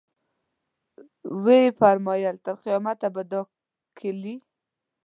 [1.43, 3.39] ویې فرمایل تر قیامته به دا
[3.97, 4.35] کیلي.